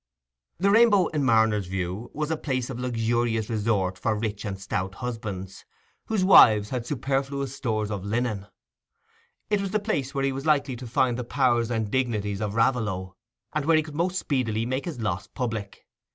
[0.57, 4.95] The Rainbow, in Marner's view, was a place of luxurious resort for rich and stout
[4.95, 5.63] husbands,
[6.05, 8.47] whose wives had superfluous stores of linen;
[9.51, 12.55] it was the place where he was likely to find the powers and dignities of
[12.55, 13.15] Raveloe,
[13.53, 15.85] and where he could most speedily make his loss public.